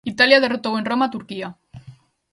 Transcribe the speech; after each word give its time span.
Italia 0.13 0.43
derrotou 0.43 0.73
en 0.77 0.87
Roma 0.89 1.05
a 1.07 1.13
Turquía. 1.15 1.49